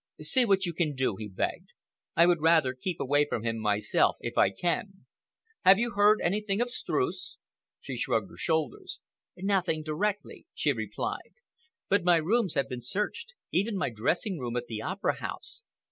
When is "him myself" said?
3.43-4.17